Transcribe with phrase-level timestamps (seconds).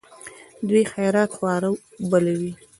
[0.67, 1.69] دوی خیرات خواره
[2.09, 2.51] بلوي.